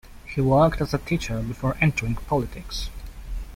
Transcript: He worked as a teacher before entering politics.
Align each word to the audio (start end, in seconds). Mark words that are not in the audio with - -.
He 0.25 0.41
worked 0.41 0.81
as 0.81 0.95
a 0.95 0.97
teacher 0.97 1.43
before 1.43 1.77
entering 1.79 2.15
politics. 2.15 2.89